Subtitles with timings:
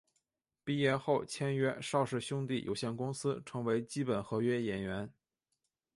[0.63, 5.13] 毕业后签约邵氏兄弟有限公司成为基本合约演员。